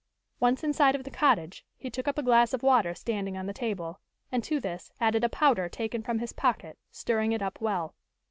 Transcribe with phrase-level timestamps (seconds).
[0.39, 3.53] Once inside of the cottage, he took up a glass of water standing on the
[3.53, 3.99] table,
[4.31, 7.93] and to this added a powder taken from his pocket, stirring it up well.